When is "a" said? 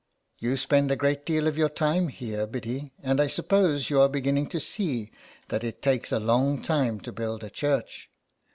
0.89-0.95, 6.11-6.17, 7.43-7.51